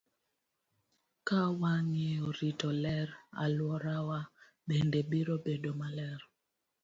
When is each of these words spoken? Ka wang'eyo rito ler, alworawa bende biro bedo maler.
Ka 1.27 1.39
wang'eyo 1.61 2.27
rito 2.39 2.69
ler, 2.83 3.07
alworawa 3.43 4.19
bende 4.67 4.99
biro 5.09 5.35
bedo 5.45 5.71
maler. 5.79 6.19